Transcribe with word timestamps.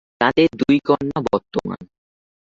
তাদের 0.21 0.49
দুই 0.61 0.77
কন্যা 0.87 1.19
বর্তমান। 1.29 1.81